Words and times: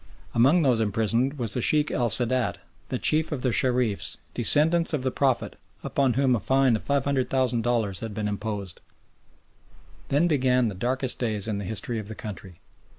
Among 0.33 0.63
those 0.63 0.79
imprisoned 0.79 1.37
was 1.37 1.53
the 1.53 1.61
Sheikh 1.61 1.91
el 1.91 2.09
Sadat, 2.09 2.55
the 2.89 2.97
Chief 2.97 3.31
of 3.31 3.43
the 3.43 3.51
Shereefs, 3.51 4.15
or 4.15 4.19
descendants 4.33 4.93
of 4.93 5.03
the 5.03 5.11
Prophet, 5.11 5.57
upon 5.83 6.13
whom 6.13 6.35
a 6.35 6.39
fine 6.39 6.75
of 6.75 6.81
500,000 6.81 7.61
dollars 7.61 7.99
had 7.99 8.15
been 8.15 8.27
imposed. 8.27 8.81
Then 10.09 10.27
began 10.27 10.69
the 10.69 10.73
darkest 10.73 11.19
days 11.19 11.47
in 11.47 11.59
the 11.59 11.65
history 11.65 11.99
of 11.99 12.07
the 12.07 12.15
country. 12.15 12.59